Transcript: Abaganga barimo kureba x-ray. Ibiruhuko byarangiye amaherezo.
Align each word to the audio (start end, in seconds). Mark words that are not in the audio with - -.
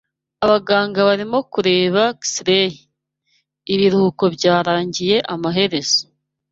Abaganga 0.45 0.99
barimo 1.07 1.37
kureba 1.51 2.01
x-ray. 2.21 2.71
Ibiruhuko 3.73 4.23
byarangiye 4.35 5.15
amaherezo. 5.33 6.01